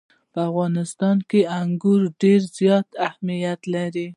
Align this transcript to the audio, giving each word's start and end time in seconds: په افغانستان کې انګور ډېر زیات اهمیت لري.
په 0.33 0.39
افغانستان 0.49 1.17
کې 1.29 1.39
انګور 1.59 2.01
ډېر 2.21 2.41
زیات 2.57 2.87
اهمیت 3.07 3.61
لري. 3.73 4.07